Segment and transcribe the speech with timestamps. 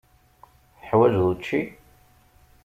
[0.77, 1.61] Teḥwaǧeḍ učči?